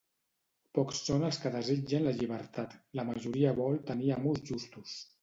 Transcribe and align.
Pocs 0.77 1.01
són 1.09 1.25
els 1.27 1.37
que 1.43 1.51
desitgen 1.57 2.05
la 2.07 2.15
llibertat; 2.17 2.75
la 3.01 3.09
majoria 3.13 3.55
vol 3.63 3.81
tenir 3.95 4.15
amos 4.21 4.47
justos. 4.53 5.01